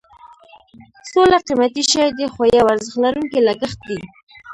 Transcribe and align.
سوله 1.09 1.37
قیمتي 1.47 1.83
شی 1.91 2.05
دی 2.17 2.25
خو 2.33 2.41
یو 2.57 2.65
ارزښت 2.73 2.97
لرونکی 3.03 3.39
لګښت 3.47 3.79
دی. 3.89 3.99